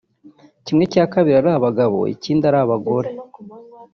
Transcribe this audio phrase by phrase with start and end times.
[0.65, 3.09] kimwe cya kabiri ari abagabo ikindi ari abagore